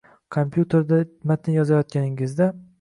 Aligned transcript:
Kompyuterda 0.35 0.99
matn 1.33 1.55
yozayotganingizda 1.59 2.53